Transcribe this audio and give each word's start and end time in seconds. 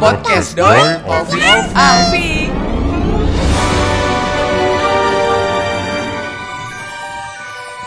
Podcast 0.00 0.56
Doi 0.56 0.80
Ovi 1.04 1.44
Alfi. 1.76 2.48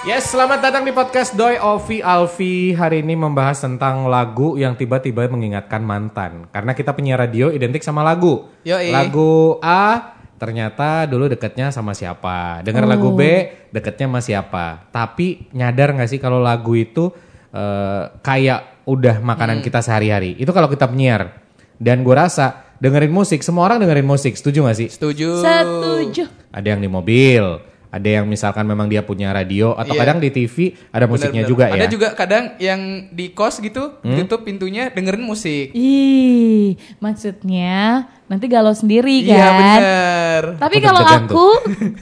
Yes, 0.06 0.30
selamat 0.30 0.62
datang 0.62 0.86
di 0.86 0.94
podcast 0.94 1.34
Doi 1.34 1.58
Ovi 1.58 2.06
Alfi. 2.06 2.78
Hari 2.78 3.02
ini 3.02 3.18
membahas 3.18 3.66
tentang 3.66 4.06
lagu 4.14 4.62
yang 4.62 4.78
tiba-tiba 4.78 5.26
mengingatkan 5.26 5.82
mantan. 5.82 6.46
Karena 6.54 6.78
kita 6.78 6.94
punya 6.94 7.18
radio 7.18 7.50
identik 7.50 7.82
sama 7.82 8.06
lagu. 8.06 8.46
Yoi. 8.62 8.94
Lagu 8.94 9.58
A 9.66 10.14
ternyata 10.38 11.10
dulu 11.10 11.26
deketnya 11.26 11.74
sama 11.74 11.98
siapa. 11.98 12.62
Dengar 12.62 12.86
lagu 12.86 13.10
B 13.18 13.50
deketnya 13.74 14.06
sama 14.06 14.22
siapa. 14.22 14.86
Tapi 14.94 15.50
nyadar 15.50 15.98
nggak 15.98 16.14
sih 16.14 16.22
kalau 16.22 16.38
lagu 16.38 16.78
itu 16.78 17.10
eh, 17.50 18.06
kayak 18.22 18.86
udah 18.86 19.18
makanan 19.18 19.66
kita 19.66 19.82
sehari-hari. 19.82 20.38
Itu 20.38 20.54
kalau 20.54 20.70
kita 20.70 20.86
penyiar. 20.86 21.43
Dan 21.84 22.00
gue 22.02 22.16
rasa 22.16 22.46
dengerin 22.80 23.12
musik, 23.12 23.44
semua 23.44 23.68
orang 23.68 23.78
dengerin 23.78 24.08
musik. 24.08 24.34
Setuju 24.34 24.64
gak 24.64 24.78
sih? 24.78 24.88
Setuju. 24.88 25.36
Setuju. 25.38 26.24
Ada 26.50 26.68
yang 26.70 26.80
di 26.80 26.88
mobil, 26.88 27.44
ada 27.90 28.10
yang 28.10 28.26
misalkan 28.26 28.64
memang 28.64 28.88
dia 28.88 29.02
punya 29.02 29.30
radio 29.30 29.74
atau 29.74 29.92
Iya. 29.92 30.00
kadang 30.00 30.18
di 30.18 30.30
TV 30.30 30.56
ada 30.90 31.06
musiknya 31.06 31.44
Bener-bener. 31.44 31.52
juga 31.52 31.64
ya. 31.68 31.74
Ada 31.76 31.88
juga 31.88 32.08
kadang 32.14 32.44
yang 32.58 32.82
di 33.10 33.30
kos 33.30 33.60
gitu, 33.60 34.00
tutup 34.00 34.42
pintunya 34.42 34.90
dengerin 34.90 35.22
musik. 35.22 35.70
Ih, 35.74 36.74
maksudnya 36.98 38.04
nanti 38.26 38.46
galau 38.48 38.74
sendiri 38.74 39.22
kan? 39.24 39.30
Iya 39.30 39.48
bener. 39.54 40.44
Tapi 40.58 40.76
Aku 40.76 40.86
kalau 40.86 41.02
aku 41.04 41.28
tuh. 41.30 41.54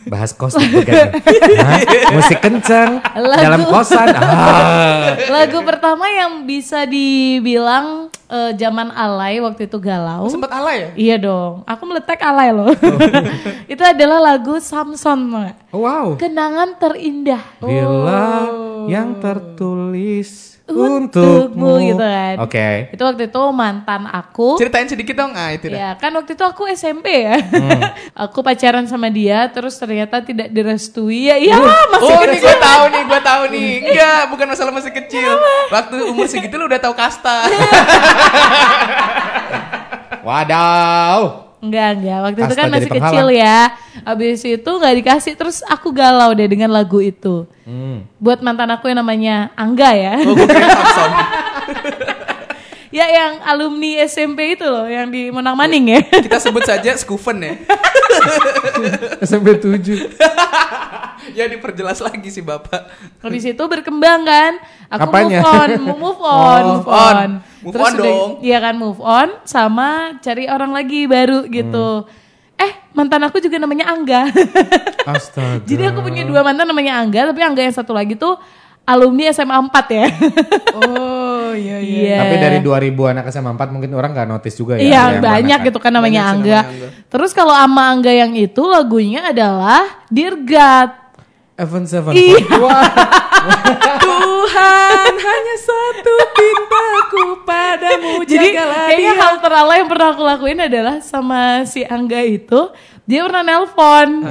bahas 0.07 0.31
kos. 0.31 0.55
Hah? 0.55 1.79
musik 2.11 2.39
kenceng 2.39 3.03
Lagu. 3.13 3.43
dalam 3.43 3.61
kosan. 3.65 4.07
Ah. 4.11 5.19
lagu 5.27 5.59
pertama 5.61 6.07
yang 6.07 6.45
bisa 6.45 6.87
dibilang 6.87 8.00
eh, 8.31 8.51
zaman 8.55 8.87
alay 8.95 9.43
waktu 9.43 9.67
itu 9.67 9.77
galau. 9.77 10.31
Sempat 10.31 10.51
alay 10.55 10.75
ya? 10.79 10.89
Iya 10.95 11.15
dong, 11.19 11.67
aku 11.67 11.83
meletek 11.83 12.23
alay 12.23 12.55
loh. 12.55 12.71
itu 13.73 13.83
adalah 13.83 14.33
lagu 14.33 14.57
Samson? 14.63 15.19
Oh, 15.75 15.83
wow. 15.83 16.15
kenangan 16.15 16.79
terindah. 16.79 17.43
Bila 17.59 18.47
yang 18.87 19.19
tertulis 19.19 20.50
Untukmu, 20.73 21.27
untukmu 21.51 21.71
gitu 21.81 22.01
kan. 22.01 22.35
Oke. 22.39 22.67
Itu 22.89 23.01
waktu 23.01 23.23
itu 23.25 23.41
mantan 23.51 24.01
aku. 24.05 24.55
Ceritain 24.55 24.85
sedikit 24.85 25.15
dong, 25.15 25.31
ah 25.31 25.49
itu 25.49 25.67
dah. 25.67 25.77
Ya 25.77 25.89
kan 25.95 26.11
waktu 26.11 26.31
itu 26.31 26.41
aku 26.41 26.65
SMP 26.67 27.05
ya. 27.23 27.35
aku 28.23 28.39
pacaran 28.39 28.85
sama 28.85 29.07
dia 29.07 29.47
terus 29.47 29.75
ternyata 29.75 30.19
tidak 30.19 30.47
direstui. 30.49 31.27
Ya 31.27 31.35
iya 31.35 31.55
masih 31.57 32.01
Oh 32.01 32.17
kecil. 32.17 32.27
ini 32.27 32.37
gue 32.39 32.55
tahu 32.57 32.83
nih, 32.87 33.01
gue 33.03 33.21
tahu 33.21 33.43
nih. 33.49 33.71
Enggak, 33.85 34.21
bukan 34.29 34.45
masalah 34.47 34.71
masih 34.71 34.91
kecil. 34.93 35.31
Waktu 35.67 35.95
umur 36.07 36.25
segitu 36.25 36.55
lu 36.55 36.65
udah 36.65 36.79
tahu 36.79 36.93
kasta. 36.93 37.37
Wadaw. 40.21 41.17
Enggak, 41.61 41.89
enggak. 41.95 42.19
Waktu 42.21 42.39
itu 42.39 42.45
Kasta 42.47 42.57
kan 42.57 42.65
jadi 42.65 42.73
masih 42.73 42.89
penghalang. 42.89 43.11
kecil 43.13 43.27
ya. 43.31 43.59
Habis 44.01 44.41
itu 44.41 44.65
nggak 44.65 44.95
dikasih 44.97 45.33
terus 45.33 45.61
aku 45.63 45.89
galau 45.89 46.31
deh 46.31 46.45
dengan 46.45 46.69
lagu 46.69 46.97
itu. 46.97 47.45
Hmm. 47.63 48.03
Buat 48.17 48.41
mantan 48.41 48.69
aku 48.69 48.87
yang 48.87 48.97
namanya 48.97 49.53
Angga 49.53 49.91
ya. 49.93 50.13
Oh, 50.21 50.33
gue 50.33 50.45
ya 52.91 53.05
yang 53.07 53.39
alumni 53.41 54.03
SMP 54.03 54.59
itu 54.59 54.65
loh 54.65 54.83
yang 54.83 55.07
di 55.07 55.29
Menang 55.29 55.55
Maning 55.55 55.85
ya. 55.89 56.01
Kita 56.27 56.37
sebut 56.37 56.61
saja 56.61 56.91
Skuven 56.93 57.37
ya. 57.39 57.53
SMP 59.25 59.55
7. 59.55 60.11
ya 61.31 61.45
diperjelas 61.47 62.01
lagi 62.01 62.27
sih 62.27 62.41
Bapak. 62.41 62.91
Habis 63.21 63.47
itu 63.47 63.63
berkembang 63.63 64.25
kan. 64.25 64.59
Aku 64.89 65.07
Apanya? 65.07 65.39
move 65.39 65.47
on, 65.47 65.69
move 65.79 66.19
on, 66.19 66.35
Oh, 66.59 66.67
move 66.67 66.75
move 66.75 66.89
on. 66.89 67.15
on. 67.15 67.29
Move 67.61 67.73
Terus 67.73 67.85
on 67.85 67.93
udah- 67.93 68.03
dong. 68.03 68.29
Iya 68.41 68.57
kan 68.59 68.75
move 68.75 68.99
on 68.99 69.27
sama 69.45 69.89
cari 70.19 70.49
orang 70.49 70.73
lagi 70.73 71.07
baru 71.07 71.47
gitu. 71.47 72.09
Eh, 72.61 72.71
mantan 72.93 73.25
aku 73.25 73.41
juga 73.41 73.57
namanya 73.57 73.89
Angga. 73.89 74.29
Astaga. 75.03 75.65
Jadi 75.69 75.83
aku 75.83 75.99
punya 76.01 76.21
dua 76.21 76.45
mantan 76.45 76.69
namanya 76.69 77.01
Angga, 77.01 77.33
tapi 77.33 77.41
Angga 77.41 77.65
yang 77.65 77.73
satu 77.73 77.89
lagi 77.89 78.13
tuh 78.13 78.37
alumni 78.83 79.29
SMA 79.29 79.57
4 79.57 79.71
ya. 79.89 80.07
Oh 80.81 81.51
iya 81.51 81.77
Iya. 81.83 82.17
Tapi 82.23 82.35
dari 82.37 82.57
2000 82.61 83.11
anak 83.11 83.25
SMA 83.27 83.51
4 83.51 83.73
mungkin 83.73 83.91
orang 83.91 84.11
nggak 84.13 84.29
notice 84.29 84.55
juga 84.55 84.77
ya. 84.77 84.87
Iya 84.87 85.01
banyak 85.19 85.59
mana 85.59 85.67
gitu 85.67 85.79
kan 85.81 85.91
namanya 85.91 86.21
Banyak 86.21 86.23
sih 86.23 86.37
Angga. 86.37 86.59
namanya 86.61 86.87
Angga. 86.87 87.07
Terus 87.09 87.31
kalau 87.33 87.51
ama 87.51 87.83
Angga 87.91 88.11
yang 88.13 88.31
itu 88.33 88.61
lagunya 88.63 89.29
adalah 89.29 89.83
Dear 90.07 90.35
God. 90.37 90.89
Evan 91.57 91.83
Seven. 91.85 92.13
Iya. 92.15 92.41
Tuhan 94.05 94.90
hanya 95.17 95.55
satu 95.59 96.13
pintaku 96.35 97.23
padamu 97.43 98.23
Jadi 98.23 98.55
kayaknya 98.55 99.13
dia. 99.15 99.21
hal 99.21 99.33
teralay 99.41 99.83
yang 99.83 99.89
pernah 99.89 100.07
aku 100.13 100.23
lakuin 100.23 100.59
adalah 100.63 100.99
sama 101.03 101.63
si 101.67 101.83
Angga 101.83 102.21
itu 102.23 102.71
dia 103.01 103.27
pernah 103.27 103.43
nelpon. 103.43 104.23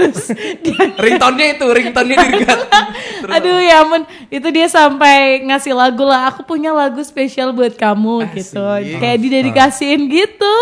Terus 0.00 0.32
dia 0.64 0.80
ringtone-nya 1.04 1.46
itu, 1.58 1.66
ringtone-nya 1.66 2.16
dirgat. 2.24 2.60
Aduh 3.36 3.58
ya 3.60 3.84
ampun, 3.84 4.08
itu 4.32 4.48
dia 4.48 4.64
sampai 4.70 5.44
ngasih 5.44 5.76
lagu 5.76 6.06
lah. 6.06 6.32
Aku 6.32 6.40
punya 6.46 6.72
lagu 6.72 7.02
spesial 7.04 7.52
buat 7.52 7.76
kamu 7.76 8.32
gitu. 8.32 8.64
Kayak 8.96 9.18
didedikasiin 9.18 10.08
gitu. 10.08 10.56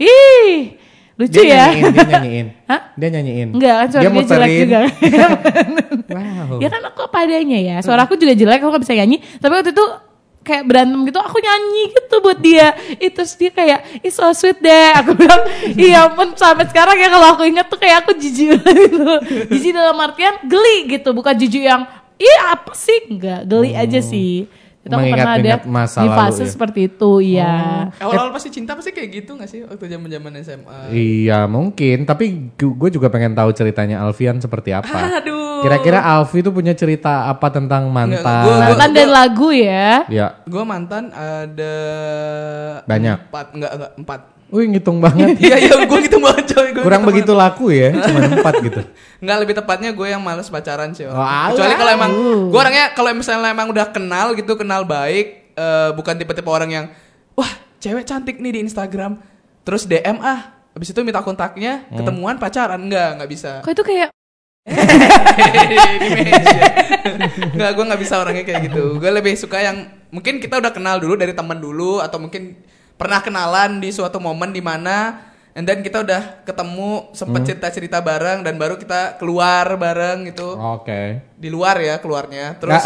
Ih, 0.00 0.79
lucu 1.20 1.36
Dia 1.36 1.52
ya. 1.52 1.64
nyanyiin, 1.68 1.92
dia 1.92 2.06
nyanyiin. 2.08 2.46
Hah? 2.70 2.80
Dia 2.96 3.08
nyanyiin. 3.12 3.48
Enggak, 3.52 3.74
kan 3.76 3.88
suara 3.92 4.08
dia, 4.08 4.24
jelek 4.24 4.50
juga. 4.64 4.80
Wow. 6.10 6.58
ya 6.58 6.66
kan 6.66 6.82
aku 6.90 7.00
apa 7.06 7.18
adanya 7.22 7.58
ya. 7.60 7.76
Suara 7.84 8.02
aku 8.02 8.18
juga 8.18 8.34
jelek, 8.34 8.58
aku 8.64 8.72
gak 8.74 8.82
bisa 8.82 8.98
nyanyi. 8.98 9.22
Tapi 9.38 9.52
waktu 9.54 9.70
itu 9.70 9.84
kayak 10.40 10.64
berantem 10.66 11.00
gitu, 11.06 11.20
aku 11.20 11.38
nyanyi 11.38 11.82
gitu 11.92 12.14
buat 12.18 12.38
dia. 12.40 12.74
Itu 12.96 13.22
dia 13.38 13.50
kayak, 13.52 13.78
it's 14.02 14.16
so 14.18 14.26
sweet 14.32 14.58
deh. 14.58 14.90
Aku 14.98 15.14
bilang, 15.14 15.44
iya 15.76 16.08
ampun 16.08 16.34
sampai 16.34 16.66
sekarang 16.66 16.96
ya 16.98 17.12
kalau 17.12 17.36
aku 17.36 17.46
inget 17.46 17.68
tuh 17.68 17.78
kayak 17.78 18.02
aku 18.02 18.16
jijik 18.16 18.58
gitu. 18.58 19.06
Jijik 19.52 19.70
dalam 19.70 19.94
artian 20.00 20.40
geli 20.48 20.98
gitu, 20.98 21.12
bukan 21.14 21.36
jijik 21.36 21.62
yang, 21.62 21.86
iya 22.16 22.58
apa 22.58 22.72
sih? 22.74 23.06
Enggak, 23.06 23.46
geli 23.46 23.70
aja 23.76 24.00
sih. 24.00 24.48
Itu 24.80 24.96
aku 24.96 25.12
pernah 25.12 25.36
ada 25.36 25.54
masa 25.68 26.00
di 26.00 26.08
lalu 26.08 26.18
fase 26.24 26.44
ya. 26.44 26.50
seperti 26.56 26.80
itu, 26.88 27.10
iya. 27.20 27.54
Awal-awal 28.00 28.32
pasti 28.32 28.48
cinta 28.48 28.72
pasti 28.72 28.96
kayak 28.96 29.08
gitu 29.12 29.36
gak 29.36 29.48
sih 29.52 29.60
waktu 29.68 29.84
zaman-zaman 29.92 30.32
SMA? 30.40 30.78
Iya 30.88 31.44
mungkin, 31.44 32.08
tapi 32.08 32.48
gue 32.56 32.88
juga 32.88 33.12
pengen 33.12 33.36
tahu 33.36 33.52
ceritanya 33.52 34.00
Alfian 34.00 34.40
seperti 34.40 34.72
apa. 34.72 34.88
Aduh. 35.20 35.39
Kira-kira 35.60 35.98
Alfi 36.00 36.40
tuh 36.40 36.50
punya 36.50 36.72
cerita 36.72 37.26
apa 37.26 37.48
tentang 37.48 37.86
mantan? 37.86 38.44
gua- 38.44 38.60
Mantan 38.66 38.90
dan 38.90 39.08
lagu 39.08 39.48
ya. 39.50 40.04
Ya, 40.06 40.26
Gue 40.42 40.62
mantan 40.62 41.08
ada 41.10 41.74
Banyak. 42.82 43.18
Empat, 43.26 43.46
enggak 43.52 43.72
enggak 43.72 43.92
empat. 43.96 44.20
wih 44.50 44.66
ngitung 44.66 44.98
banget. 44.98 45.38
Iya 45.46 45.56
iya 45.60 45.74
gue 45.80 45.98
gitu 46.02 46.18
banget 46.18 46.44
coy. 46.50 46.68
Gua 46.72 46.82
Kurang 46.82 47.02
gitu 47.02 47.10
begitu 47.12 47.32
laku 47.32 47.70
ya, 47.70 47.94
cuma 47.94 48.18
empat 48.20 48.54
gitu. 48.60 48.80
Enggak 49.22 49.36
lebih 49.38 49.54
tepatnya 49.54 49.90
gue 49.90 50.06
yang 50.06 50.18
males 50.18 50.46
pacaran 50.46 50.90
sih. 50.90 51.06
Oh. 51.06 51.14
Kecuali 51.14 51.74
kalau 51.76 51.92
emang 51.92 52.10
gue 52.50 52.58
orangnya 52.58 52.90
kalau 52.90 53.10
misalnya 53.12 53.46
emang 53.48 53.70
udah 53.70 53.86
kenal 53.88 54.34
gitu 54.34 54.54
kenal 54.54 54.82
baik, 54.82 55.54
eh, 55.54 55.90
bukan 55.94 56.14
tipe-tipe 56.16 56.46
orang 56.46 56.66
yang 56.68 56.84
wah 57.32 57.46
cewek 57.78 58.02
cantik 58.02 58.36
nih 58.36 58.52
di 58.52 58.60
Instagram, 58.60 59.22
terus 59.62 59.86
DM 59.86 60.18
ah, 60.18 60.40
habis 60.68 60.88
itu 60.88 60.98
minta 61.00 61.20
kontaknya, 61.20 61.86
Hmm. 61.86 62.02
ketemuan 62.02 62.34
pacaran 62.34 62.80
enggak 62.80 63.22
nggak 63.22 63.30
bisa. 63.30 63.50
Kok 63.60 63.70
itu 63.70 63.84
kayak 63.86 64.10
gue 67.76 67.84
nggak 67.88 68.00
bisa 68.00 68.20
orangnya 68.20 68.44
kayak 68.44 68.68
gitu. 68.68 69.00
Gue 69.00 69.08
lebih 69.08 69.32
suka 69.36 69.64
yang 69.64 69.88
mungkin 70.12 70.36
kita 70.36 70.60
udah 70.60 70.72
kenal 70.72 71.00
dulu 71.00 71.16
dari 71.16 71.32
teman 71.32 71.56
dulu 71.56 72.04
atau 72.04 72.20
mungkin 72.20 72.60
pernah 73.00 73.24
kenalan 73.24 73.80
di 73.80 73.88
suatu 73.88 74.20
momen 74.20 74.52
di 74.52 74.60
mana 74.60 75.29
and 75.60 75.68
then 75.68 75.84
kita 75.84 76.00
udah 76.00 76.40
ketemu 76.40 77.12
sempet 77.12 77.44
cerita-cerita 77.44 78.00
bareng 78.00 78.40
dan 78.40 78.56
baru 78.56 78.80
kita 78.80 79.20
keluar 79.20 79.76
bareng 79.76 80.32
gitu. 80.32 80.56
Oke. 80.56 81.20
Di 81.36 81.52
luar 81.52 81.76
ya 81.76 82.00
keluarnya. 82.00 82.56
Terus 82.56 82.80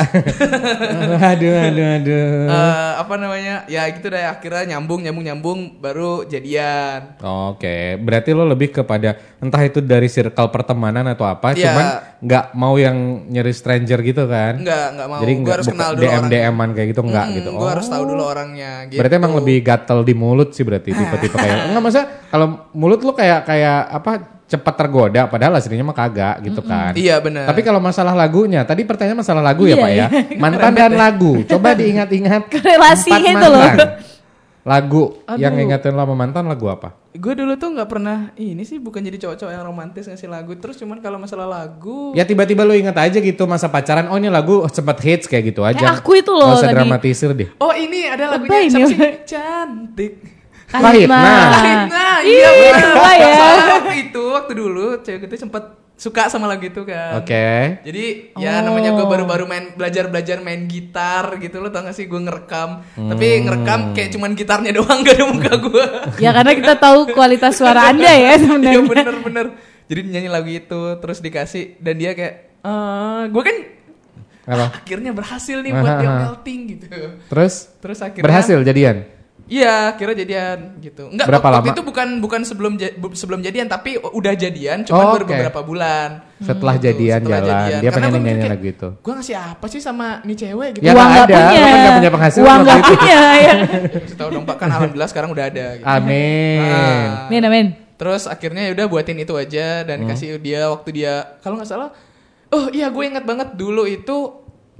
aduh, 1.30 1.54
aduh, 1.70 1.86
aduh. 2.02 2.26
eh, 2.50 2.92
apa 2.98 3.14
namanya? 3.14 3.62
Ya 3.70 3.86
gitu 3.86 4.10
deh 4.10 4.26
akhirnya 4.26 4.74
nyambung 4.74 5.06
nyambung 5.06 5.22
nyambung 5.22 5.58
baru 5.78 6.26
jadian. 6.26 7.14
Oke, 7.22 7.94
berarti 8.02 8.34
lo 8.34 8.42
lebih 8.42 8.74
kepada 8.74 9.14
entah 9.38 9.62
itu 9.62 9.78
dari 9.78 10.10
circle 10.10 10.50
pertemanan 10.50 11.06
atau 11.06 11.30
apa, 11.30 11.54
Iya. 11.54 11.70
cuman 11.70 11.86
nggak 12.24 12.56
mau 12.56 12.74
yang 12.74 12.96
nyari 13.28 13.52
stranger 13.52 14.00
gitu 14.00 14.24
kan? 14.24 14.56
Enggak, 14.56 14.86
enggak 14.90 15.06
mau. 15.06 15.20
Jadi 15.20 15.32
Gua 15.32 15.40
nggak 15.40 15.54
harus 15.54 15.68
kenal 15.68 15.90
dulu 15.92 16.00
DM 16.00 16.08
orangnya. 16.10 16.30
DM-an 16.48 16.68
kayak 16.72 16.88
gitu 16.88 17.02
nggak 17.04 17.24
Hmm, 17.24 17.36
gitu. 17.36 17.48
Gue 17.52 17.68
harus 17.68 17.86
tahu 17.86 18.02
dulu 18.06 18.22
orangnya 18.24 18.72
gitu. 18.86 18.98
Berarti 18.98 19.14
emang 19.14 19.34
lebih 19.36 19.56
gatel 19.60 19.98
di 20.00 20.14
mulut 20.14 20.48
sih 20.50 20.64
berarti 20.64 20.90
tipe-tipe 20.96 21.36
kayak 21.36 21.58
enggak 21.68 21.82
maksudnya 21.84 22.06
kalau 22.26 22.46
mulut 22.72 23.00
lo 23.00 23.12
kayak 23.12 23.40
kayak 23.44 23.78
apa 23.92 24.12
cepat 24.44 24.74
tergoda 24.76 25.24
padahal 25.24 25.56
aslinya 25.56 25.84
mah 25.84 25.94
kagak 25.94 26.36
gitu 26.42 26.60
kan. 26.60 26.92
Iya 26.94 27.16
benar. 27.18 27.44
Tapi 27.44 27.60
kalau 27.60 27.80
masalah 27.80 28.12
lagunya, 28.12 28.60
tadi 28.62 28.84
pertanyaan 28.84 29.18
masalah 29.18 29.40
lagu 29.40 29.64
ya 29.64 29.72
Iya, 29.72 29.80
Pak 29.80 29.90
ya. 29.90 30.06
Mantan 30.42 30.72
dan 30.72 30.92
lagu. 30.94 31.40
Coba 31.44 31.72
diingat-ingat. 31.80 32.52
Relasinya 32.52 33.20
empat 33.20 33.36
itu 33.36 33.46
loh. 33.48 33.72
Lagu 34.64 35.20
yang 35.36 35.54
ingetin 35.54 35.92
lo 35.92 36.02
sama 36.02 36.16
mantan 36.16 36.44
lagu 36.44 36.64
apa? 36.66 36.96
Gue 37.12 37.32
dulu 37.32 37.52
tuh 37.54 37.70
nggak 37.70 37.84
pernah 37.86 38.32
ini 38.34 38.64
sih 38.64 38.76
bukan 38.76 38.98
jadi 38.98 39.20
cowok-cowok 39.20 39.52
yang 39.52 39.62
romantis 39.62 40.04
ngasih 40.04 40.26
lagu 40.26 40.56
terus 40.56 40.74
cuman 40.74 40.98
kalau 40.98 41.14
masalah 41.16 41.44
lagu 41.44 42.10
Ya 42.12 42.24
tiba-tiba 42.24 42.64
lo 42.64 42.72
inget 42.72 42.96
aja 42.96 43.14
gitu 43.14 43.44
masa 43.44 43.68
pacaran, 43.68 44.08
oh 44.08 44.16
ini 44.16 44.26
lagu 44.26 44.64
sempat 44.68 44.98
hits 44.98 45.24
kayak 45.24 45.52
gitu 45.52 45.62
aja. 45.62 45.76
Kayak 45.78 46.00
aku 46.00 46.16
itu 46.16 46.32
loh 46.32 46.48
Nggak 46.48 46.58
usah 46.58 46.66
tadi. 46.66 46.76
dramatisir 46.76 47.30
deh. 47.30 47.48
oh 47.56 47.70
ini 47.70 48.08
ada 48.08 48.24
Apa 48.24 48.32
lagunya 48.40 48.58
ini? 48.58 48.70
siapa 48.70 48.88
sih 48.88 48.98
cantik 49.28 50.12
Pahit, 50.66 51.06
nah. 51.06 51.86
Nah, 51.86 52.18
Ih, 52.18 52.34
iya 52.34 52.48
benar. 52.50 52.94
ya. 53.14 53.30
Soalnya 53.30 53.64
waktu 53.78 53.94
itu, 54.00 54.22
waktu 54.26 54.52
dulu 54.58 54.86
cewek 54.98 55.30
itu 55.30 55.36
sempat 55.38 55.70
suka 56.04 56.28
sama 56.28 56.44
lagu 56.44 56.60
itu 56.62 56.84
kan. 56.84 57.16
Oke. 57.16 57.80
Jadi 57.80 58.04
ya 58.36 58.60
Oh. 58.60 58.68
namanya 58.68 58.92
gue 58.92 59.06
baru-baru 59.06 59.44
main 59.44 59.72
belajar-belajar 59.72 60.36
main 60.38 60.64
gitar 60.64 61.38
gitu 61.38 61.56
lo 61.56 61.68
tau 61.68 61.80
gak 61.80 61.92
sih 61.92 62.04
gue 62.04 62.20
ngerekam 62.20 62.84
tapi 62.92 63.24
Hmm. 63.30 63.42
ngerekam 63.42 63.80
kayak 63.90 64.12
cuman 64.12 64.30
gitarnya 64.32 64.70
doang 64.76 65.00
gak 65.00 65.14
ada 65.14 65.24
muka 65.26 65.52
gue 65.56 65.84
Ya 66.18 66.30
karena 66.30 66.52
kita 66.52 66.74
tahu 66.76 67.08
kualitas 67.08 67.56
suara 67.56 67.80
Anda 67.90 68.04
ya 68.06 68.16
Iya 68.30 68.34
sebenarnya. 68.38 68.84
bener-bener 68.84 69.46
Jadi 69.84 70.00
nyanyi 70.06 70.28
lagu 70.28 70.48
itu 70.48 70.80
terus 70.98 71.18
dikasih 71.18 71.76
dan 71.78 71.94
dia 71.94 72.12
kayak 72.12 72.34
eh 72.60 73.22
gue 73.26 73.42
kan 73.42 73.56
Apa? 74.46 74.66
akhirnya 74.78 75.10
berhasil 75.10 75.56
nih 75.58 75.72
buat 75.72 75.94
dia 75.98 76.10
melting 76.20 76.60
gitu. 76.70 76.86
Terus 77.26 77.54
Terus 77.78 77.98
akhirnya 77.98 78.24
berhasil 78.24 78.58
jadian. 78.60 78.96
Iya, 79.44 79.92
kira 79.94 80.12
jadian 80.12 80.80
gitu. 80.80 81.04
Enggak, 81.06 81.26
Berapa 81.26 81.48
waktu 81.52 81.60
lama? 81.62 81.74
itu 81.74 81.82
bukan 81.84 82.08
bukan 82.18 82.40
sebelum 82.42 82.72
sebelum 83.12 83.40
jadian 83.40 83.66
tapi 83.66 83.96
udah 83.96 84.32
jadian 84.32 84.82
cuma 84.82 84.96
Oh, 85.02 85.12
baru 85.12 85.22
oke. 85.22 85.30
beberapa 85.30 85.60
bulan. 85.60 86.08
Setelah 86.38 86.74
Gitu, 86.74 86.84
jadian 86.86 87.18
setelah 87.18 87.36
jalan, 87.38 87.44
jadian. 87.46 87.68
dia 87.76 87.84
Karena 87.86 87.96
pengen 88.00 88.12
gua 88.14 88.24
nyanyi 88.26 88.48
lagu 88.48 88.66
itu. 88.66 88.88
Gue 88.98 89.12
ngasih 89.14 89.36
apa 89.36 89.66
sih 89.66 89.78
sama 89.78 90.08
nih 90.22 90.36
cewek 90.38 90.70
gitu. 90.74 90.82
Ya 90.82 90.92
Uang 90.92 91.06
nggak 91.06 91.22
ada, 91.22 91.36
punya. 91.38 91.60
kan 91.60 91.76
nggak 91.76 91.94
punya 91.94 92.10
penghasilan 92.10 92.42
Uang 92.42 92.58
nggak 92.62 92.78
punya 92.82 93.20
ya. 93.38 93.52
Kasih 94.00 94.16
tahu 94.16 94.28
dong 94.30 94.44
Pak 94.44 94.56
kan 94.56 94.68
alhamdulillah 94.70 95.08
sekarang 95.08 95.30
udah 95.30 95.44
ada 95.46 95.66
gitu. 95.74 95.86
Amin. 95.86 96.60
Ah. 96.64 97.28
Amin 97.28 97.42
amin. 97.42 97.66
Terus 97.94 98.22
akhirnya 98.24 98.62
ya 98.62 98.72
udah 98.72 98.86
buatin 98.86 99.16
itu 99.18 99.34
aja 99.34 99.66
Hmm. 99.76 99.86
dan 99.86 99.98
kasih 100.04 100.36
dia 100.38 100.66
waktu 100.66 100.88
dia 100.90 101.12
kalau 101.38 101.54
nggak 101.54 101.68
salah 101.68 101.92
Oh 102.48 102.70
iya 102.70 102.88
gue 102.88 103.04
ingat 103.04 103.22
banget 103.22 103.48
dulu 103.52 103.84
itu 103.84 104.16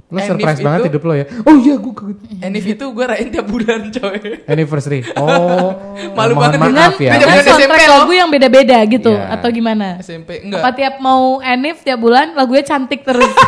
Lo 0.06 0.20
Enif 0.20 0.28
surprise 0.30 0.54
itu- 0.54 0.64
banget 0.64 0.80
hidup 0.86 1.02
lo 1.02 1.14
ya. 1.14 1.24
Oh 1.42 1.56
iya 1.56 1.74
gue 1.74 1.92
ke- 1.92 2.06
Enif 2.38 2.64
itu 2.68 2.84
gue 2.86 3.04
rayain 3.04 3.28
tiap 3.28 3.46
bulan 3.46 3.80
coy. 3.90 4.18
anniversary. 4.44 5.00
Oh. 5.16 5.72
Malu 6.12 6.34
banget 6.34 6.60
Dengan, 6.60 6.70
maaf 6.70 6.96
ya. 6.98 7.12
Dengan 7.14 7.36
SMP 7.40 7.64
lagu 7.82 8.12
yang 8.12 8.28
beda-beda 8.28 8.78
gitu 8.84 9.10
Iya. 9.10 9.32
atau 9.32 9.48
gimana? 9.48 9.98
SMP 9.98 10.38
Apa 10.38 10.44
enggak. 10.44 10.72
tiap 10.76 10.94
mau 10.98 11.40
Enif 11.40 11.80
tiap 11.80 11.98
bulan 11.98 12.32
lagunya 12.32 12.62
cantik 12.62 13.02
terus? 13.02 13.26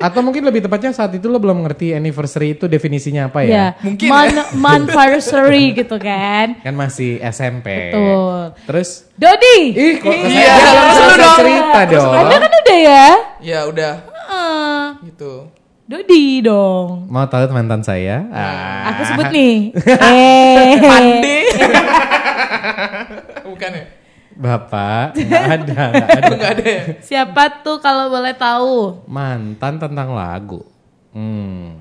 Atau 0.00 0.24
mungkin 0.24 0.40
lebih 0.42 0.64
tepatnya 0.64 0.96
saat 0.96 1.12
itu 1.12 1.28
lo 1.28 1.36
belum 1.36 1.60
ngerti 1.60 1.92
anniversary 1.92 2.56
itu 2.56 2.64
definisinya 2.64 3.28
apa 3.28 3.44
ya. 3.44 3.52
ya? 3.52 3.66
Mungkin 3.82 4.08
Mon 4.08 4.32
Monversary 4.56 5.76
gitu 5.76 5.96
kan. 5.96 6.56
Kan 6.64 6.72
masih 6.72 7.20
SMP. 7.22 7.92
Betul. 7.92 8.56
Terus 8.64 8.88
Dodi. 9.12 9.58
Ih 9.70 9.94
kok 9.98 10.08
Iya, 10.08 10.54
harus 10.56 10.96
lu 10.96 11.14
dong. 11.14 11.36
cerita 11.36 11.80
dong. 11.86 12.12
Anda 12.16 12.36
kan 12.38 12.50
udah 12.54 12.78
ya? 12.80 13.06
Ya 13.44 13.60
udah. 13.66 13.92
Gitu. 15.04 15.48
Dodi 15.90 16.38
dong. 16.44 17.10
Mau 17.10 17.26
tahu 17.26 17.50
mantan 17.50 17.82
saya? 17.82 18.22
Ah. 18.30 18.94
Aku 18.94 19.02
sebut 19.10 19.26
nih. 19.34 19.74
Eh. 20.06 20.78
Pande. 20.78 21.38
Bukan 23.50 23.70
ya? 23.74 23.84
Bapak, 24.40 25.12
nggak 25.20 25.46
ada, 25.52 25.82
nggak 25.92 26.08
ada. 26.16 26.30
Enggak 26.32 26.52
ada 26.56 26.64
ya? 26.64 26.82
Siapa 27.04 27.60
tuh 27.60 27.76
kalau 27.82 28.08
boleh 28.08 28.32
tahu? 28.32 29.04
Mantan 29.04 29.76
tentang 29.76 30.16
lagu. 30.16 30.64
Hmm. 31.12 31.76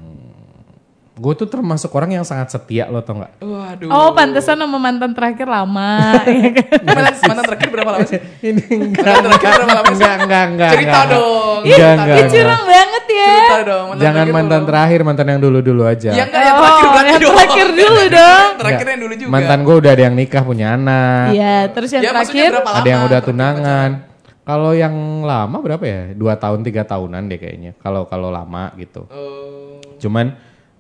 Gue 1.20 1.36
tuh 1.36 1.46
termasuk 1.46 1.92
orang 1.92 2.16
yang 2.16 2.24
sangat 2.24 2.48
setia 2.48 2.88
lo 2.88 3.04
tau 3.04 3.20
nggak? 3.20 3.44
Waduh. 3.44 3.92
Oh, 3.92 4.10
pantesan 4.16 4.56
sama 4.56 4.80
mantan 4.80 5.12
terakhir 5.12 5.44
lama. 5.46 6.16
ya 6.24 6.50
kan? 6.56 6.80
Mantan, 6.80 7.14
mantan 7.28 7.44
terakhir 7.44 7.70
berapa 7.70 7.90
lama 7.92 8.06
sih? 8.08 8.20
Ini 8.48 8.64
enggak, 8.72 9.04
Mantan 9.04 9.24
terakhir 9.30 9.52
berapa 9.52 9.74
lama 9.76 9.84
sih? 9.84 10.00
enggak, 10.00 10.16
enggak, 10.16 10.44
enggak. 10.48 10.72
Cerita 10.72 10.90
enggak. 10.96 11.12
dong. 11.12 11.60
Enggak, 11.60 11.92
enggak, 11.92 12.16
dong. 12.16 12.32
curang 12.32 12.64
banget 12.64 13.04
ya. 13.12 13.28
Cerita 13.28 13.58
dong. 13.62 13.86
Mantan 13.86 14.00
Jangan 14.00 14.16
terakhir 14.16 14.34
mantan 14.34 14.56
dulu. 14.58 14.70
terakhir, 14.72 15.00
mantan 15.04 15.28
yang 15.28 15.40
dulu-dulu 15.44 15.84
aja. 15.84 16.10
Ya 16.10 16.24
enggak 16.24 16.40
yang 16.42 16.56
terakhir 16.56 16.80
Oh, 16.80 16.90
berarti 16.90 17.12
yang 17.12 17.20
dong. 17.20 17.36
terakhir 17.36 17.68
dulu 17.70 18.02
dong. 18.10 18.48
Terakhir 18.56 18.80
Enggak. 18.80 18.88
yang 18.90 19.02
dulu 19.04 19.14
juga. 19.14 19.30
Mantan 19.30 19.60
gue 19.60 19.76
udah 19.76 19.92
ada 19.92 20.04
yang 20.08 20.16
nikah 20.16 20.44
punya 20.48 20.68
anak. 20.74 21.26
Iya, 21.36 21.58
terus 21.70 21.90
yang 21.92 22.02
Ya, 22.02 22.12
terakhir 22.16 22.50
ada 22.56 22.88
yang 22.88 23.02
udah 23.04 23.20
tunangan. 23.20 23.90
Kalau 24.42 24.72
yang 24.72 24.96
lama 25.22 25.58
berapa 25.60 25.84
ya? 25.84 26.02
Dua 26.16 26.34
tahun, 26.34 26.64
tiga 26.64 26.82
tahunan 26.82 27.28
deh 27.28 27.38
kayaknya. 27.38 27.76
Kalau 27.78 28.08
kalau 28.08 28.32
lama 28.32 28.72
gitu. 28.76 29.04
Oh. 29.06 29.78
Cuman 30.00 30.32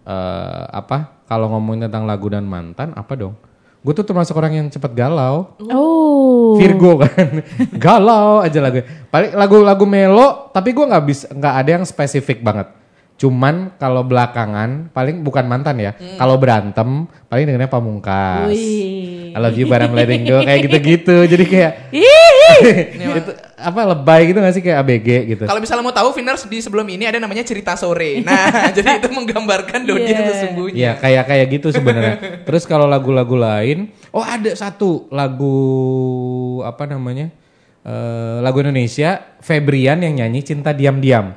eh, 0.09 0.63
apa? 0.73 1.21
Kalau 1.29 1.53
ngomongin 1.53 1.85
tentang 1.85 2.09
lagu 2.09 2.25
dan 2.33 2.49
mantan, 2.49 2.89
apa 2.97 3.13
dong? 3.13 3.37
Gue 3.79 3.93
tuh 3.95 4.03
termasuk 4.03 4.35
orang 4.35 4.59
yang 4.59 4.67
cepet 4.67 4.91
galau. 4.91 5.55
Oh. 5.71 6.57
Virgo 6.57 6.99
kan, 6.99 7.45
galau 7.85 8.41
aja 8.41 8.59
lagu. 8.59 8.81
Paling 9.13 9.37
lagu-lagu 9.37 9.85
melo, 9.85 10.49
tapi 10.51 10.73
gue 10.73 10.83
nggak 10.83 11.05
bisa, 11.05 11.25
nggak 11.31 11.53
ada 11.63 11.69
yang 11.79 11.85
spesifik 11.85 12.41
banget. 12.43 12.67
Cuman 13.19 13.75
kalau 13.75 14.03
belakangan, 14.07 14.91
paling 14.95 15.23
bukan 15.23 15.43
mantan 15.43 15.75
ya. 15.79 15.91
Kalau 16.15 16.39
berantem, 16.39 17.03
paling 17.27 17.45
dengernya 17.51 17.67
pamungkas. 17.67 18.47
Wih. 18.47 19.35
I 19.35 19.39
love 19.39 19.59
you 19.59 19.69
but 19.69 19.83
I'm 19.83 19.93
letting 19.93 20.25
go 20.25 20.41
kayak 20.41 20.59
gitu-gitu. 20.65 21.15
Jadi 21.27 21.43
kayak 21.45 21.73
itu 23.19 23.31
apa 23.59 23.81
lebay 23.91 24.31
gitu 24.31 24.39
gak 24.39 24.55
sih 24.55 24.63
kayak 24.63 24.77
ABG 24.81 25.07
gitu. 25.27 25.43
Kalau 25.43 25.59
misalnya 25.59 25.83
mau 25.83 25.91
tahu 25.91 26.15
Viners 26.15 26.47
di 26.47 26.57
sebelum 26.63 26.87
ini 26.87 27.03
ada 27.05 27.19
namanya 27.19 27.43
cerita 27.43 27.75
sore. 27.75 28.19
Nah, 28.27 28.71
jadi 28.71 29.03
itu 29.03 29.09
menggambarkan 29.11 29.83
Dodi 29.83 30.07
Yeah. 30.07 30.15
itu 30.15 30.23
sesungguhnya. 30.31 30.77
Iya 30.79 30.91
kayak 30.97 31.23
kayak 31.27 31.45
gitu 31.59 31.67
sebenarnya. 31.75 32.15
Terus 32.47 32.63
kalau 32.63 32.87
lagu-lagu 32.87 33.35
lain, 33.35 33.91
oh 34.09 34.23
ada 34.23 34.49
satu 34.55 35.05
lagu 35.11 35.55
apa 36.63 36.87
namanya 36.87 37.29
Eh, 37.79 38.37
lagu 38.43 38.59
Indonesia 38.59 39.23
Febrian 39.39 40.03
yang 40.03 40.19
nyanyi 40.19 40.43
Cinta 40.43 40.75
Diam-Diam. 40.75 41.31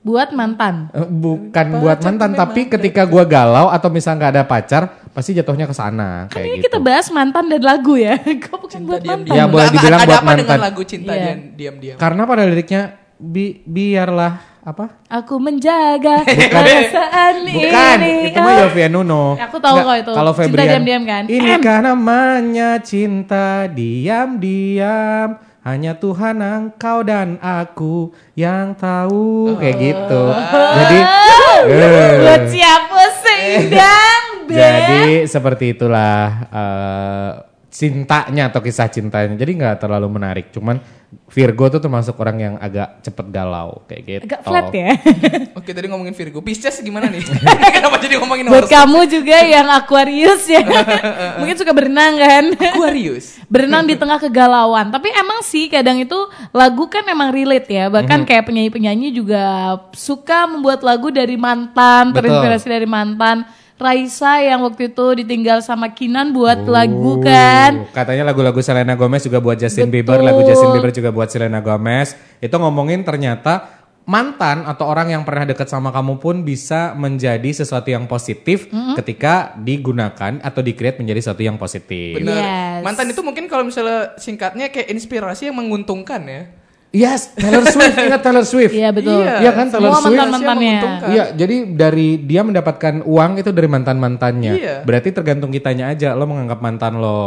Buat 0.00 0.32
mantan. 0.32 0.88
Eh, 0.96 1.04
Bukan 1.04 1.66
buat 1.84 2.00
mantan, 2.00 2.32
tapi 2.32 2.64
ketika 2.66 3.04
gua 3.04 3.28
galau 3.28 3.68
atau 3.68 3.92
misal 3.92 4.16
nggak 4.16 4.32
ada 4.40 4.44
pacar, 4.48 4.99
pasti 5.10 5.30
jatuhnya 5.32 5.64
ke 5.64 5.72
sana 5.72 6.26
Kan 6.26 6.32
kayak 6.32 6.46
ini 6.46 6.56
gitu. 6.56 6.64
kita 6.66 6.78
bahas 6.78 7.06
mantan 7.08 7.44
dan 7.46 7.60
lagu 7.60 7.94
ya. 7.94 8.14
Kok 8.44 8.58
bukan 8.60 8.80
buat 8.84 9.00
diam 9.00 9.20
mantan? 9.20 9.34
Ya, 9.34 9.44
boleh 9.44 9.68
dibilang 9.68 9.98
ada 9.98 10.06
buat 10.08 10.20
apa 10.20 10.32
dengan 10.36 10.60
lagu 10.60 10.82
cinta 10.82 11.12
Iya. 11.12 11.24
diam 11.24 11.38
diam-diam. 11.54 11.96
Karena 11.96 12.22
pada 12.24 12.42
liriknya 12.44 12.82
bi- 13.16 13.58
biarlah 13.62 14.32
apa? 14.60 14.84
Aku 15.08 15.36
menjaga 15.36 16.20
perasaan 16.52 17.34
Bukan, 17.44 17.96
ini. 17.98 18.28
itu 18.28 18.38
mah 18.38 18.52
Oh. 18.52 18.60
Yovie 18.62 18.88
Nuno. 18.88 19.24
Aku 19.36 19.56
tahu 19.56 19.74
Nggak, 19.74 19.86
kok 19.86 19.96
itu. 19.98 20.12
Kalau 20.12 20.32
Cinta 20.32 20.40
Febrian, 20.46 20.68
diam-diam 20.70 21.02
kan? 21.04 21.22
Ini 21.26 21.50
M. 21.50 21.60
kan 21.60 21.80
namanya 21.82 22.70
cinta 22.78 23.66
diam-diam. 23.68 25.28
Hanya 25.60 25.92
Tuhan 25.94 26.40
engkau 26.40 27.02
dan 27.02 27.36
aku 27.36 28.08
yang 28.32 28.72
tahu 28.74 29.52
kayak 29.54 29.76
gitu. 29.76 30.22
Jadi, 30.48 30.98
eh, 31.68 32.16
Buat 32.18 32.42
siapa 32.48 33.00
sindang, 33.20 34.19
Beb? 34.50 34.58
jadi 34.58 35.02
seperti 35.30 35.64
itulah 35.78 36.22
eh, 36.50 37.32
cintanya 37.70 38.50
atau 38.50 38.60
kisah 38.60 38.90
cintanya. 38.90 39.38
Jadi 39.38 39.52
nggak 39.62 39.86
terlalu 39.86 40.10
menarik. 40.10 40.50
Cuman 40.50 40.82
Virgo 41.30 41.66
tuh 41.70 41.82
termasuk 41.82 42.14
orang 42.22 42.38
yang 42.38 42.54
agak 42.58 43.02
cepet 43.02 43.26
galau 43.34 43.82
kayak 43.86 44.02
gitu. 44.02 44.24
Agak 44.30 44.42
flat 44.46 44.70
ya. 44.74 44.94
Oke, 45.58 45.70
tadi 45.74 45.86
ngomongin 45.90 46.14
Virgo. 46.14 46.42
Pisces 46.42 46.82
gimana 46.82 47.06
nih? 47.10 47.22
Kenapa 47.78 47.98
jadi 48.02 48.18
ngomongin 48.18 48.46
Buat 48.50 48.66
kamu 48.66 49.00
juga 49.06 49.38
yang 49.42 49.66
Aquarius 49.70 50.46
ya. 50.50 50.62
Mungkin 51.42 51.54
suka 51.58 51.70
berenang 51.70 52.14
kan. 52.18 52.44
Aquarius. 52.54 53.38
berenang 53.46 53.86
di 53.86 53.94
tengah 53.98 54.18
kegalauan. 54.18 54.90
Tapi 54.90 55.10
emang 55.14 55.42
sih 55.46 55.70
kadang 55.70 55.98
itu 55.98 56.18
lagu 56.50 56.86
kan 56.90 57.06
emang 57.06 57.30
relate 57.34 57.70
ya. 57.70 57.86
Bahkan 57.90 58.26
kayak 58.26 58.46
penyanyi-penyanyi 58.50 59.14
juga 59.14 59.78
suka 59.94 60.46
membuat 60.50 60.82
lagu 60.82 61.10
dari 61.14 61.38
mantan, 61.38 62.10
Betul. 62.10 62.26
terinspirasi 62.26 62.66
dari 62.66 62.86
mantan. 62.86 63.46
Raisa 63.80 64.44
yang 64.44 64.60
waktu 64.60 64.92
itu 64.92 65.24
ditinggal 65.24 65.64
sama 65.64 65.90
Kinan 65.96 66.36
buat 66.36 66.62
Oh. 66.62 66.70
lagu 66.70 67.18
kan. 67.24 67.88
Katanya 67.96 68.28
lagu-lagu 68.28 68.60
Selena 68.60 68.92
Gomez 68.92 69.24
juga 69.24 69.40
buat 69.40 69.56
Justin 69.56 69.88
Betul. 69.88 70.04
Bieber, 70.04 70.20
lagu 70.20 70.44
Justin 70.44 70.70
Bieber 70.76 70.92
juga 70.92 71.08
buat 71.08 71.32
Selena 71.32 71.64
Gomez. 71.64 72.12
Itu 72.38 72.60
ngomongin 72.60 73.00
ternyata 73.02 73.80
mantan 74.04 74.66
atau 74.66 74.90
orang 74.90 75.12
yang 75.14 75.22
pernah 75.22 75.46
dekat 75.46 75.70
sama 75.70 75.94
kamu 75.94 76.18
pun 76.18 76.42
bisa 76.42 76.92
menjadi 76.98 77.46
sesuatu 77.52 77.88
yang 77.88 78.10
positif 78.10 78.66
ketika 78.98 79.54
digunakan 79.56 80.40
atau 80.42 80.60
di-create 80.60 80.98
menjadi 80.98 81.20
sesuatu 81.24 81.42
yang 81.46 81.56
positif. 81.56 82.18
Benar. 82.18 82.36
Yes. 82.36 82.82
Mantan 82.84 83.06
itu 83.12 83.20
mungkin 83.22 83.46
kalau 83.46 83.62
misalnya 83.62 84.18
singkatnya 84.18 84.68
kayak 84.68 84.90
inspirasi 84.90 85.48
yang 85.48 85.56
menguntungkan 85.56 86.20
ya. 86.26 86.42
Yes, 86.90 87.30
Taylor 87.38 87.62
Swift, 87.70 87.94
ingat 88.10 88.20
Taylor 88.22 88.42
Swift. 88.42 88.74
Iya 88.74 88.90
betul. 88.90 89.22
Iya. 89.22 89.46
Iya 89.46 89.52
kan 89.54 89.66
Taylor 89.70 89.94
Semua 89.94 90.02
Swift. 90.02 90.18
mantan-mantannya. 90.18 90.78
Iya, 91.06 91.24
jadi 91.38 91.56
dari 91.70 92.08
dia 92.18 92.42
mendapatkan 92.42 93.06
uang 93.06 93.38
itu 93.38 93.50
dari 93.54 93.68
mantan-mantannya. 93.70 94.52
Iya. 94.58 94.76
Berarti 94.82 95.14
tergantung 95.14 95.54
kitanya 95.54 95.94
aja 95.94 96.18
lo 96.18 96.26
menganggap 96.26 96.58
mantan 96.58 96.98
lo 96.98 97.18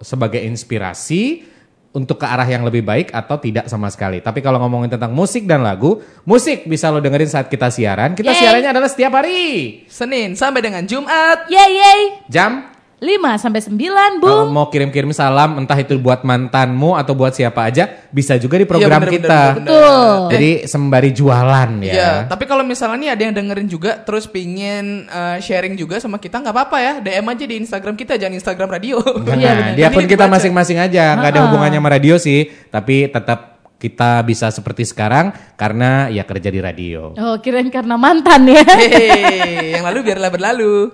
sebagai 0.00 0.40
inspirasi 0.40 1.44
untuk 1.90 2.22
ke 2.22 2.26
arah 2.26 2.46
yang 2.46 2.62
lebih 2.62 2.80
baik 2.86 3.10
atau 3.12 3.36
tidak 3.36 3.68
sama 3.68 3.90
sekali. 3.92 4.22
Tapi 4.22 4.40
kalau 4.40 4.62
ngomongin 4.62 4.94
tentang 4.94 5.10
musik 5.10 5.44
dan 5.44 5.66
lagu, 5.66 6.00
musik 6.22 6.64
bisa 6.64 6.88
lo 6.88 7.02
dengerin 7.02 7.28
saat 7.28 7.50
kita 7.50 7.68
siaran. 7.68 8.16
Kita 8.16 8.30
Yeay. 8.32 8.40
siarannya 8.40 8.70
adalah 8.72 8.88
setiap 8.88 9.12
hari. 9.20 9.84
Senin 9.90 10.32
sampai 10.32 10.64
dengan 10.64 10.86
Jumat. 10.86 11.50
Yeay 11.50 11.70
yeay. 11.76 12.00
Jam 12.30 12.69
5 13.00 13.08
sampai 13.40 13.64
9, 13.64 14.20
Bu. 14.20 14.28
Kalau 14.28 14.46
mau 14.46 14.68
kirim-kirim 14.68 15.08
salam 15.10 15.56
entah 15.56 15.72
itu 15.74 15.96
buat 15.96 16.20
mantanmu 16.20 16.94
atau 16.94 17.16
buat 17.16 17.32
siapa 17.32 17.64
aja 17.64 17.88
bisa 18.12 18.36
juga 18.36 18.60
di 18.60 18.68
program 18.68 18.92
Iya, 18.92 19.00
bener, 19.00 19.14
kita. 19.16 19.40
bener, 19.40 19.56
bener, 19.56 19.64
Betul. 19.72 20.16
Jadi 20.30 20.50
sembari 20.68 21.10
jualan 21.10 21.70
ya. 21.80 21.92
Iya, 21.92 22.10
tapi 22.28 22.44
kalau 22.44 22.60
misalnya 22.60 22.98
nih 23.00 23.10
ada 23.10 23.22
yang 23.24 23.34
dengerin 23.34 23.66
juga 23.66 23.96
terus 23.98 24.28
pingin 24.28 25.08
eh, 25.08 25.40
sharing 25.40 25.74
juga 25.74 25.96
sama 25.96 26.20
kita 26.20 26.38
nggak 26.38 26.52
apa-apa 26.52 26.76
ya, 26.76 26.92
DM 27.00 27.24
aja 27.24 27.44
di 27.48 27.56
Instagram 27.56 27.94
kita 27.96 28.20
jangan 28.20 28.36
Instagram 28.36 28.68
radio. 28.68 29.00
Nah, 29.00 29.32
Iya, 29.32 29.50
bener. 29.50 29.74
dia 29.74 29.84
Nanti 29.88 29.96
pun 29.96 30.04
kita 30.04 30.24
masing-masing 30.28 30.78
aja, 30.78 31.04
nggak 31.16 31.30
ada 31.32 31.40
hubungannya 31.48 31.80
sama 31.80 31.90
radio 31.90 32.14
sih, 32.20 32.40
tapi 32.68 33.08
tetap 33.08 33.64
kita 33.80 34.20
bisa 34.20 34.52
seperti 34.52 34.84
sekarang 34.84 35.32
karena 35.56 36.12
ya 36.12 36.28
kerja 36.28 36.52
di 36.52 36.60
radio. 36.60 37.16
Oh, 37.16 37.40
kirain 37.40 37.72
karena 37.72 37.96
mantan 37.96 38.44
ya. 38.44 38.60
Hehehe, 38.60 39.72
yang 39.72 39.88
lalu 39.88 40.04
biarlah 40.04 40.28
berlalu. 40.28 40.92